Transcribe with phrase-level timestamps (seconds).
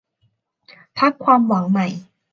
[0.97, 1.87] พรรคความหวังใหม่